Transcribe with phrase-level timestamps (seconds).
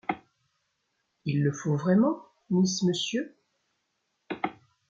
[1.25, 3.35] Il le faut vraiment, Miss Monsieur?